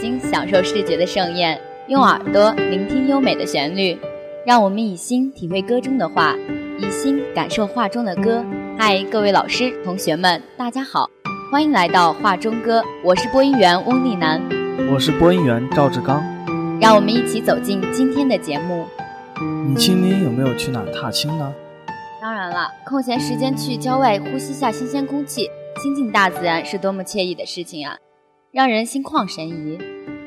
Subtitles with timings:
[0.00, 3.98] 睛享受视觉的盛宴，用耳朵聆听优美的旋律。
[4.44, 6.34] 让我们以心体会歌中的画，
[6.78, 8.44] 以心感受画中的歌。
[8.76, 11.08] 嗨，各位老师、同学们，大家好，
[11.50, 12.82] 欢迎来到画中歌。
[13.04, 14.42] 我是播音员翁丽楠，
[14.92, 16.20] 我是播音员赵志刚。
[16.80, 18.84] 让我们一起走进今天的节目。
[19.68, 21.54] 你今年有没有去哪踏青呢？
[22.20, 25.48] 当然了，空闲时间去郊外呼吸下新鲜空气，
[25.80, 27.96] 亲近大自然是多么惬意的事情啊，
[28.52, 29.78] 让人心旷神怡。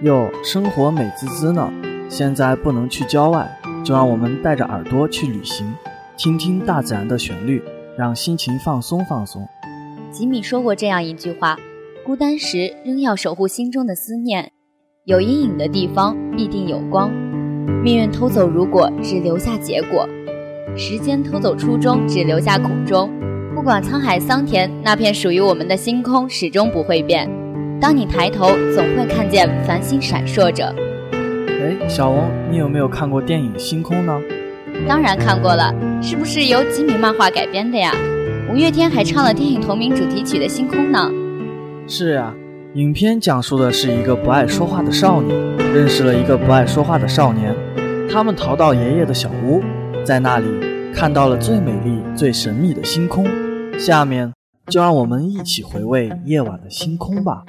[0.00, 1.70] 哟，生活美滋滋呢。
[2.08, 3.46] 现在不能去郊外，
[3.84, 5.74] 就让我们带着耳朵去旅行，
[6.16, 7.62] 听听大自然的旋律，
[7.98, 9.46] 让心情放松放松。
[10.10, 11.58] 吉米说过这样一句话：
[12.02, 14.52] 孤单时仍要守护心中的思念。
[15.04, 17.12] 有阴影的地方必定有光。
[17.82, 20.08] 命运偷走如果，只留下结果；
[20.74, 23.10] 时间偷走初衷，只留下苦衷。
[23.54, 27.28] 不管沧海桑田，那片属于我们的星空始终不会变。
[27.80, 30.74] 当你抬头，总会看见繁星闪烁着。
[31.12, 34.20] 哎，小王，你有没有看过电影《星空》呢？
[34.88, 37.92] 当然看过了，是不是由吉米漫画改编的呀？
[38.50, 41.10] 五月天还唱了电影同名主题曲的《星空》呢。
[41.86, 42.34] 是呀。
[42.74, 45.32] 影片讲述的是一个不爱说话的少女
[45.72, 47.54] 认识了一个不爱说话的少年，
[48.10, 49.62] 他们逃到爷爷的小屋，
[50.02, 50.46] 在那里
[50.92, 53.24] 看到了最美丽、最神秘的星空。
[53.78, 54.32] 下面
[54.68, 57.44] 就让我们一起回味夜晚的星空吧。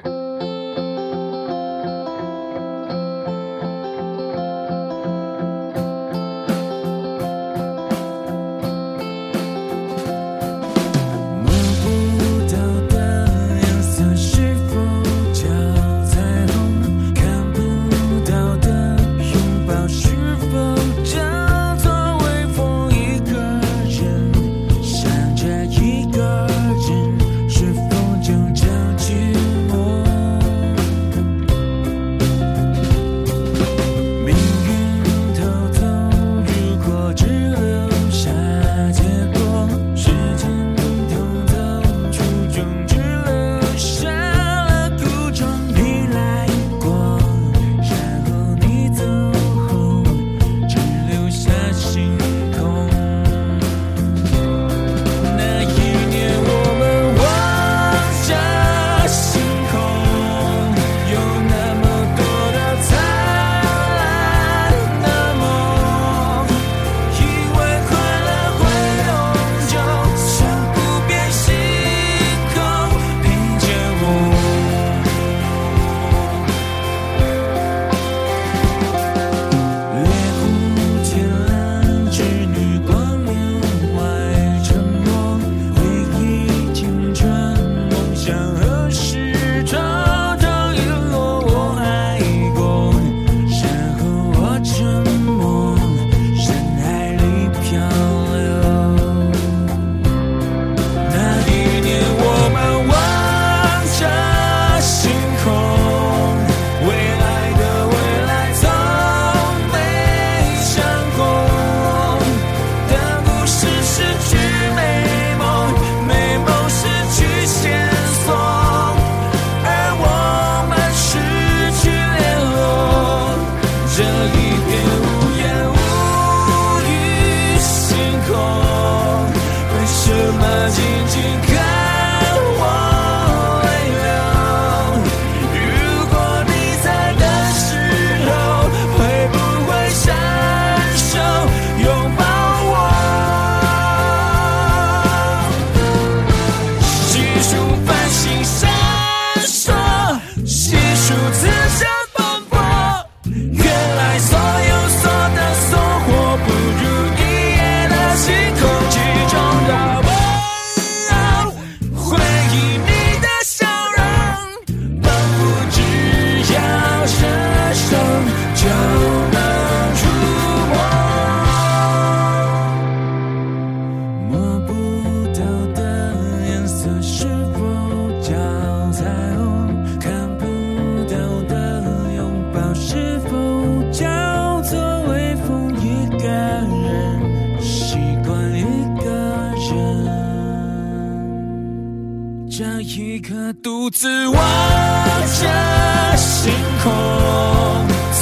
[193.54, 196.52] 独自望着星
[196.82, 196.92] 空，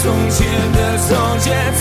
[0.02, 1.72] 从前的从前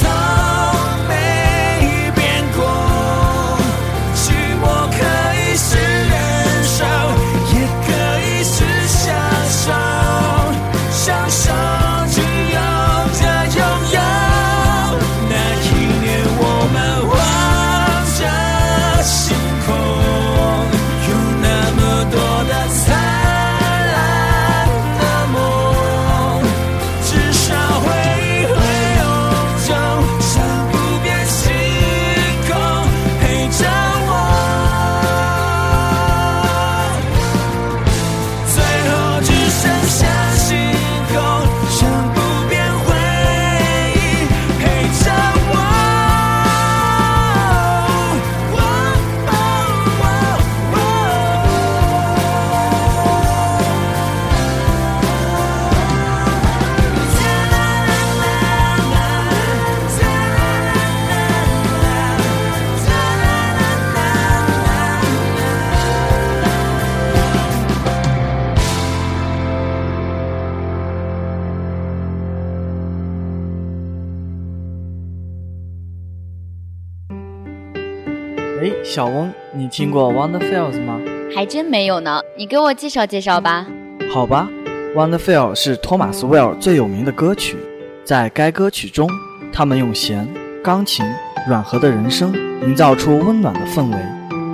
[78.93, 81.01] 小翁，你听过 Wonderfields 吗？
[81.35, 83.65] 还真没有呢，你给我介绍介绍吧。
[84.13, 84.47] 好吧
[84.95, 87.57] ，Wonderfall 是托马斯·威尔最有名的歌曲，
[88.05, 89.09] 在该歌曲中，
[89.51, 90.31] 他们用弦、
[90.63, 91.03] 钢琴、
[91.47, 92.31] 软和的人声，
[92.61, 93.97] 营造出温暖的氛围。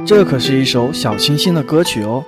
[0.07, 2.23] 这可是一首小清新的歌曲哦，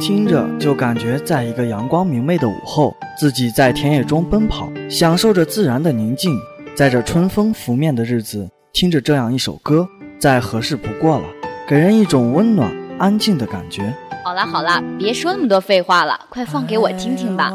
[0.00, 6.34] 听着就感觉在一个阳光明媚的午后，自己在田野中奔跑，享受着自然的宁静，
[6.74, 9.86] 在这春风拂面的日子，听着这样一首歌。
[10.18, 11.24] 再合适不过了，
[11.70, 12.68] 给人一种温暖、
[12.98, 13.94] 安静的感觉。
[14.24, 17.52] 好了好了，别说那么多废话了，快放给我听听吧。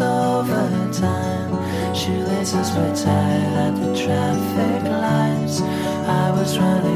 [0.00, 1.94] over time.
[1.94, 5.60] Shoelaces were tied at the traffic lights.
[5.60, 6.95] I was running.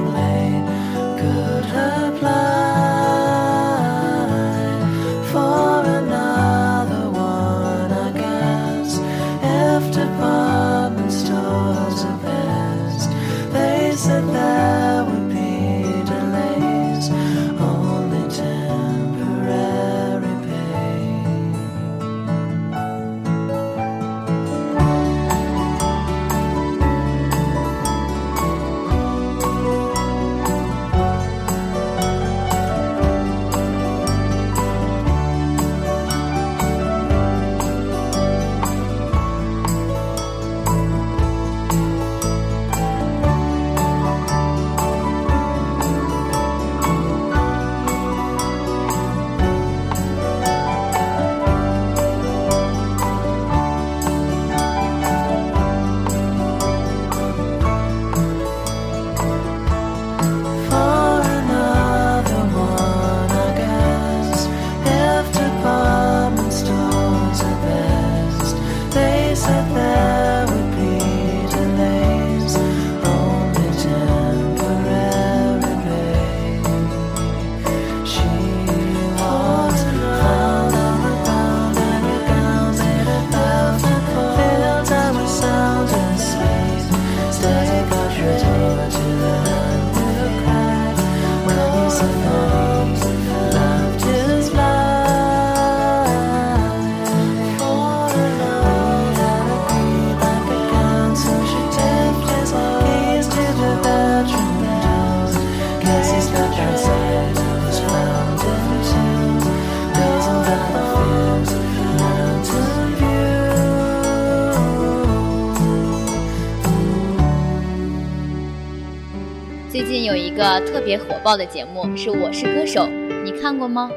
[120.90, 122.80] 别火爆的节目是《我是歌手》，
[123.22, 123.88] 你看过吗？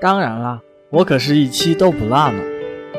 [0.00, 0.60] 当然啦，
[0.90, 2.40] 我可是一期都不落呢。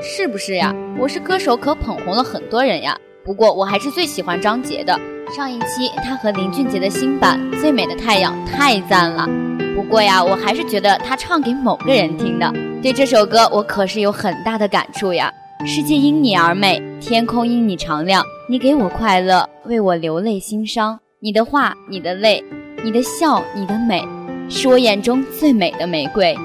[0.02, 0.76] 是不是呀？
[1.00, 3.00] 《我是歌手》可捧红了很多人呀。
[3.24, 5.00] 不过我还是最喜欢张杰的。
[5.34, 9.26] 上一期他和林俊杰的新版《最美的太阳》太赞了。
[9.74, 12.54] 不过呀，我还是觉得他唱给某个人听的。
[12.84, 15.32] 对这首歌，我可是有很大的感触呀。
[15.66, 18.22] 世界因你而美，天空因你常亮。
[18.50, 21.00] 你给我快乐，为我流泪心伤。
[21.22, 22.44] 你的话，你的泪，
[22.84, 24.08] 你的笑，你的美，
[24.50, 26.38] 是我眼中最美的玫瑰。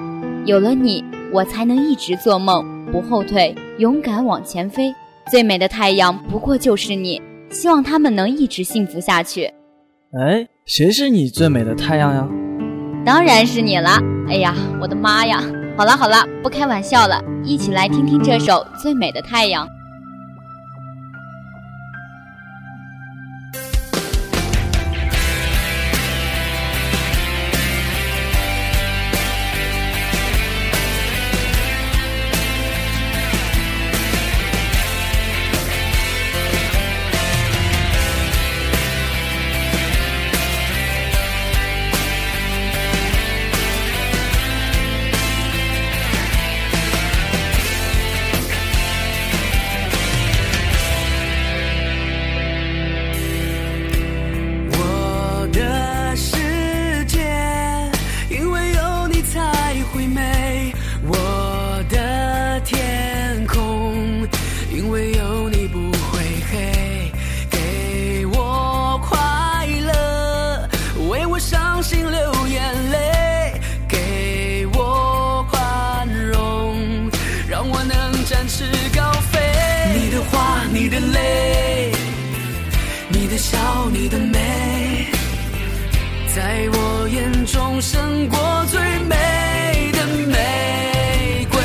[0.46, 4.94] 有了你，我才能一直做梦，不后退，勇敢往前飞。
[5.30, 7.20] 最美的太阳，不过就是你。
[7.50, 9.44] 希望他们能一直幸福下去。
[10.18, 12.26] 哎，谁是你最美的太阳呀？
[13.04, 13.98] 当然是你了。
[14.26, 15.42] 哎呀，我的妈呀！
[15.76, 19.66] 好了好了，不开玩笑了，一起来听听这首《最美的太阳》。
[83.32, 85.06] 的笑，你的美，
[86.34, 91.58] 在我眼中胜过最美的玫瑰。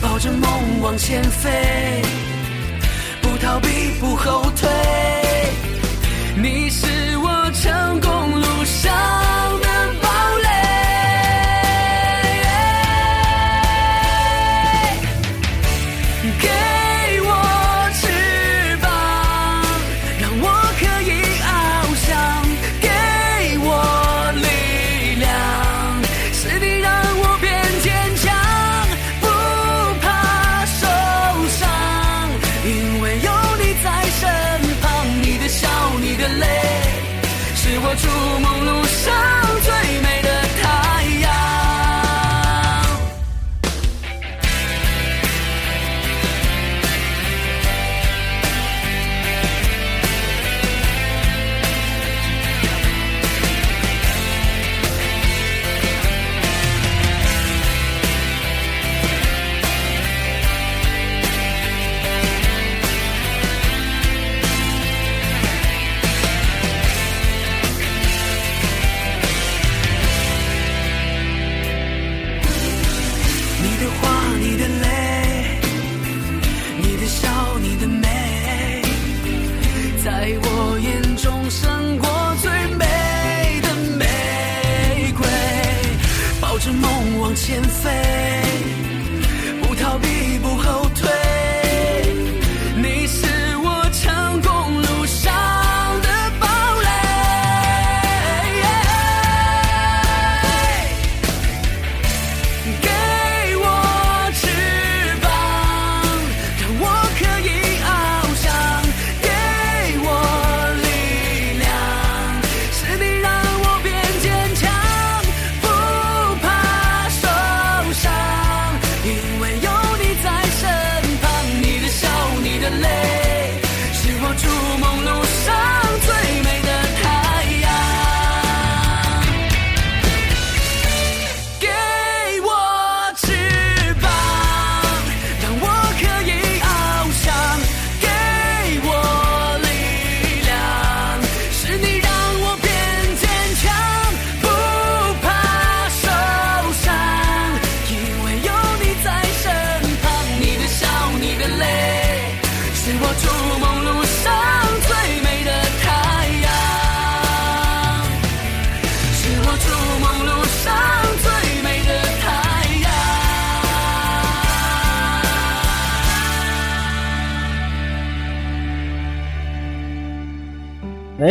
[0.00, 1.50] 抱着梦往前飞，
[3.22, 5.21] 不逃避，不后退。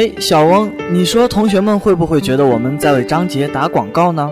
[0.01, 4.31] 哎，小翁，你说同学们会不会觉得我们在为张杰打广告呢？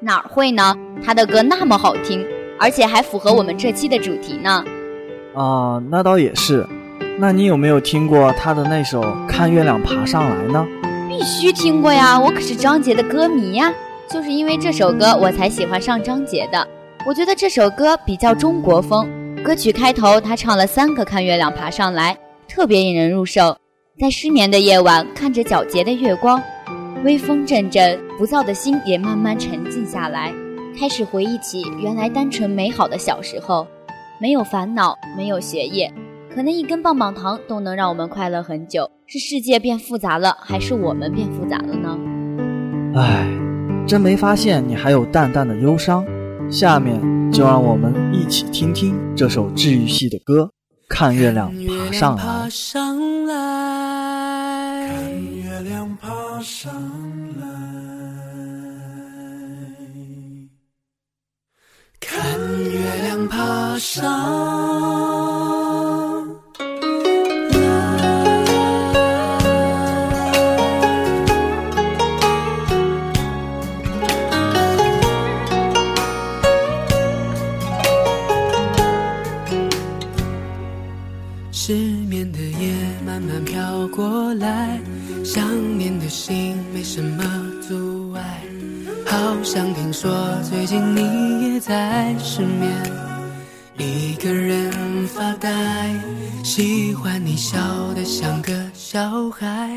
[0.00, 0.74] 哪儿会呢？
[1.04, 2.24] 他的歌那么好听，
[2.58, 4.64] 而且还符合我们这期的主题呢。
[5.34, 6.66] 啊，那倒也是。
[7.18, 10.66] 那你有没有听过他的那首《看月亮爬上来》呢？
[11.06, 13.70] 必须听过呀，我可是张杰的歌迷呀。
[14.08, 16.66] 就是因为这首歌，我才喜欢上张杰的。
[17.04, 19.06] 我觉得这首歌比较中国风，
[19.44, 22.16] 歌曲开头他唱了三个“看月亮爬上来”，
[22.48, 23.54] 特别引人入胜。
[24.00, 26.40] 在失眠的夜晚，看着皎洁的月光，
[27.04, 30.32] 微风阵阵，浮躁的心也慢慢沉静下来，
[30.78, 33.66] 开始回忆起原来单纯美好的小时候，
[34.20, 35.92] 没有烦恼，没有学业，
[36.32, 38.88] 可能一根棒棒糖都能让我们快乐很久。
[39.06, 41.98] 是世界变复杂了，还是我们变复杂了呢？
[42.94, 43.26] 唉，
[43.84, 46.06] 真没发现你还有淡淡的忧伤。
[46.48, 47.00] 下面
[47.32, 50.44] 就让我们一起听听这首治愈系的歌
[50.88, 51.52] 《看月亮
[52.16, 53.64] 爬上来》。
[56.42, 56.72] 上
[57.40, 57.46] 来，
[62.00, 62.38] 看
[62.70, 65.37] 月亮爬上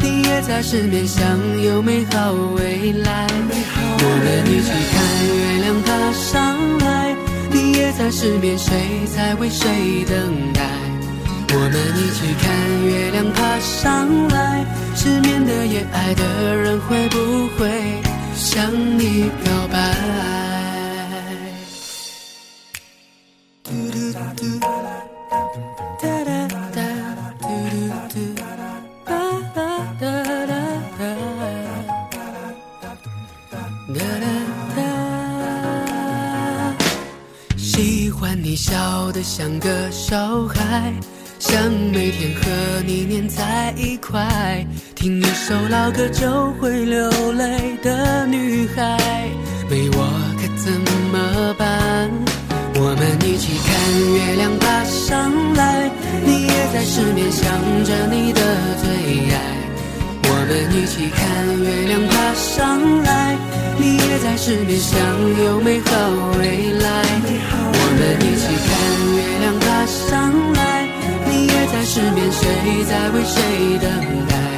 [0.00, 3.26] 你也在失眠想有美好未来。
[4.00, 7.16] 我们一起看月亮爬上来，
[7.50, 8.70] 你也在失眠，谁
[9.14, 10.62] 在为谁等待？
[11.50, 12.46] 我们一起看
[12.84, 14.64] 月亮爬上来，
[14.94, 17.68] 失眠的夜爱的人会不会
[18.34, 20.37] 向你表白？
[45.92, 48.98] 个就会流泪的女孩，
[49.70, 49.98] 没我
[50.36, 50.72] 可怎
[51.12, 52.10] 么办？
[52.74, 53.68] 我们一起看
[54.14, 55.90] 月亮爬上来，
[56.24, 57.44] 你也在失眠想
[57.84, 58.40] 着你的
[58.82, 58.86] 最
[59.34, 59.36] 爱。
[60.24, 61.18] 我们一起看
[61.58, 63.36] 月亮爬上来，
[63.78, 64.94] 你也在失眠想
[65.44, 65.90] 有美好
[66.38, 66.88] 未来。
[67.72, 68.68] 我们一起看
[69.16, 70.86] 月亮爬上来，
[71.26, 73.88] 你也在失眠，谁在为谁等
[74.28, 74.57] 待？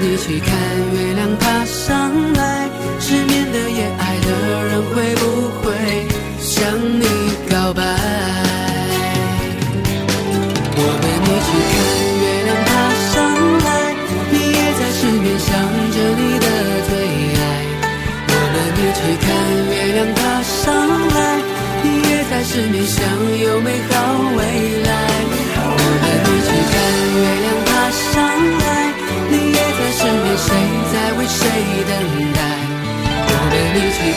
[0.00, 0.54] 我们一起看
[0.94, 4.28] 月亮爬上来，失眠的夜爱的
[4.68, 5.22] 人会不
[5.60, 5.66] 会
[6.38, 7.04] 向你
[7.50, 7.97] 告白？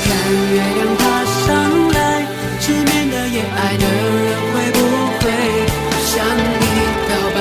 [0.04, 0.10] 看
[0.54, 1.50] 月亮爬上
[1.90, 1.98] 来，
[2.60, 4.78] 失眠的夜爱的人会不
[5.20, 5.24] 会
[6.06, 6.64] 向你
[7.08, 7.40] 表白？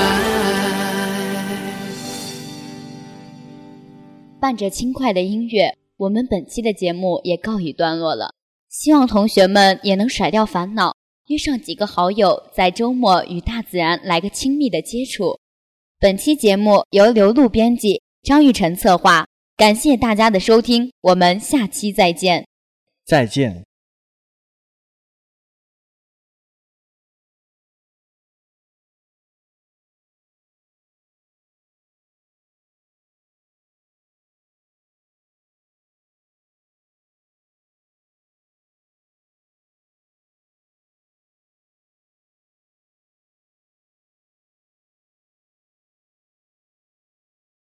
[4.39, 8.33] 伴着轻快的音乐，我们本期的节目也告一段落了。
[8.69, 10.95] 希望同学们也能甩掉烦恼，
[11.27, 15.37] 约上几个好友，在周末与大自然来个亲密的接触。
[15.99, 22.47] 本期节目由刘露编辑，张玉晨策划，感谢大家的收听，我们下期再见。
[23.11, 23.70] 再见。